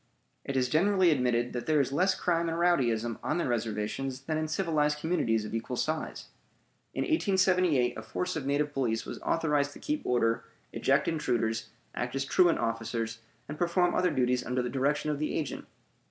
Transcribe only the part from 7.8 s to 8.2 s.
a